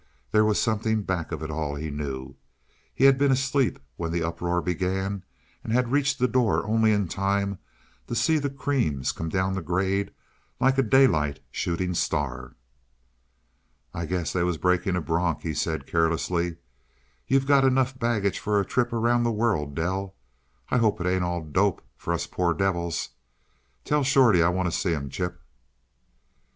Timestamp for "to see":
8.07-8.39